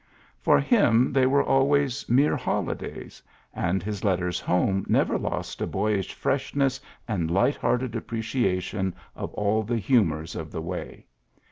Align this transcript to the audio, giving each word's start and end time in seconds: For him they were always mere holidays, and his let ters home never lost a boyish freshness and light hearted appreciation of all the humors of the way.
For 0.41 0.59
him 0.59 1.13
they 1.13 1.27
were 1.27 1.43
always 1.43 2.09
mere 2.09 2.35
holidays, 2.35 3.21
and 3.53 3.83
his 3.83 4.03
let 4.03 4.17
ters 4.17 4.39
home 4.39 4.83
never 4.89 5.15
lost 5.15 5.61
a 5.61 5.67
boyish 5.67 6.15
freshness 6.15 6.81
and 7.07 7.29
light 7.29 7.55
hearted 7.57 7.95
appreciation 7.95 8.95
of 9.15 9.31
all 9.35 9.61
the 9.61 9.77
humors 9.77 10.35
of 10.35 10.51
the 10.51 10.61
way. 10.63 11.05